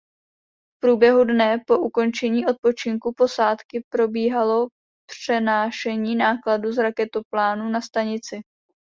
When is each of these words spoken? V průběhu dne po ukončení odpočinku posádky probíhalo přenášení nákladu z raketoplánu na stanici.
V 0.75 0.79
průběhu 0.79 1.23
dne 1.23 1.57
po 1.67 1.79
ukončení 1.79 2.45
odpočinku 2.45 3.13
posádky 3.17 3.83
probíhalo 3.89 4.67
přenášení 5.09 6.15
nákladu 6.15 6.71
z 6.71 6.77
raketoplánu 6.77 7.69
na 7.69 7.81
stanici. 7.81 8.41